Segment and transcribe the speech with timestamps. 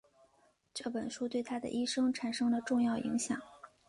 [0.73, 3.39] 这本书对他的一生产生了重要影响。